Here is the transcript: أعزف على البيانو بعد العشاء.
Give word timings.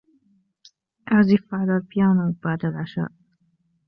أعزف 1.11 1.53
على 1.53 1.75
البيانو 1.77 2.35
بعد 2.43 2.65
العشاء. 2.65 3.11